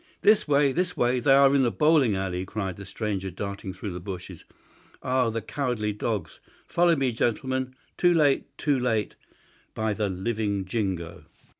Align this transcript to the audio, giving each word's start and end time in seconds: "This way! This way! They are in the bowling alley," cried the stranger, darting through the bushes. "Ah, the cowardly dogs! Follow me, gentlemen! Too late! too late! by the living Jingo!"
"This 0.23 0.47
way! 0.47 0.71
This 0.71 0.97
way! 0.97 1.19
They 1.19 1.35
are 1.35 1.53
in 1.53 1.61
the 1.61 1.69
bowling 1.69 2.15
alley," 2.15 2.43
cried 2.43 2.75
the 2.75 2.85
stranger, 2.85 3.29
darting 3.29 3.71
through 3.71 3.91
the 3.93 3.99
bushes. 3.99 4.45
"Ah, 5.03 5.29
the 5.29 5.43
cowardly 5.43 5.93
dogs! 5.93 6.39
Follow 6.65 6.95
me, 6.95 7.11
gentlemen! 7.11 7.75
Too 7.97 8.11
late! 8.15 8.47
too 8.57 8.79
late! 8.79 9.15
by 9.75 9.93
the 9.93 10.09
living 10.09 10.65
Jingo!" 10.65 11.25